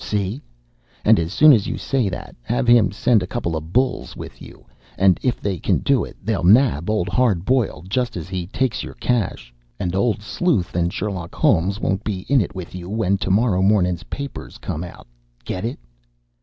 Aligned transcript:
See? 0.03 0.41
And 1.05 1.19
as 1.19 1.31
soon 1.31 1.53
as 1.53 1.67
you 1.67 1.77
say 1.77 2.09
that, 2.09 2.35
have 2.41 2.67
him 2.67 2.91
send 2.91 3.21
a 3.21 3.27
couple 3.27 3.55
of 3.55 3.71
bulls 3.71 4.15
with 4.17 4.41
you, 4.41 4.65
and 4.97 5.19
if 5.21 5.39
they 5.39 5.59
can 5.59 5.77
do 5.77 6.03
it, 6.03 6.17
they'll 6.23 6.43
nab 6.43 6.89
Old 6.89 7.07
Hard 7.07 7.45
Boiled 7.45 7.87
just 7.87 8.17
as 8.17 8.27
he 8.27 8.47
takes 8.47 8.81
your 8.81 8.95
cash. 8.95 9.53
And 9.79 9.93
Old 9.93 10.23
Sleuth 10.23 10.73
and 10.75 10.91
Sherlock 10.91 11.35
Holmes 11.35 11.79
won't 11.79 12.03
be 12.03 12.21
in 12.27 12.41
it 12.41 12.55
with 12.55 12.73
you 12.73 12.89
when 12.89 13.19
to 13.19 13.29
morrow 13.29 13.61
mornin's 13.61 14.01
papers 14.05 14.57
come 14.57 14.83
out. 14.83 15.05
Get 15.45 15.65
it?" 15.65 15.77